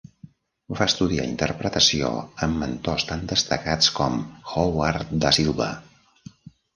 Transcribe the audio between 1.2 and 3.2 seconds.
interpretació amb mentors